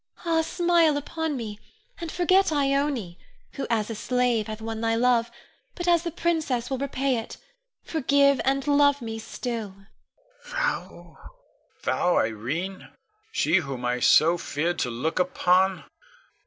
Ah, 0.25 0.41
smile 0.41 0.97
upon 0.97 1.37
me, 1.37 1.59
and 1.99 2.11
forget 2.11 2.51
Ione, 2.51 3.19
who 3.51 3.67
as 3.69 3.87
a 3.91 3.93
slave 3.93 4.47
hath 4.47 4.59
won 4.59 4.81
thy 4.81 4.95
love, 4.95 5.29
but 5.75 5.87
as 5.87 6.01
the 6.01 6.09
princess 6.09 6.71
will 6.71 6.79
repay 6.79 7.17
it, 7.19 7.37
forgive, 7.83 8.41
and 8.43 8.65
love 8.67 8.99
me 9.03 9.19
still! 9.19 9.75
Con. 10.47 10.55
Thou, 10.55 11.17
thou 11.83 12.17
Irene, 12.17 12.89
she 13.31 13.57
whom 13.57 13.85
I 13.85 13.99
so 13.99 14.39
feared 14.39 14.79
to 14.79 14.89
look 14.89 15.19
upon? 15.19 15.83